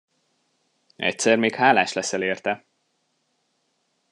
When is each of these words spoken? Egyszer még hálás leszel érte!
Egyszer 0.95 1.37
még 1.37 1.55
hálás 1.55 1.93
leszel 1.93 2.21
érte! 2.21 2.65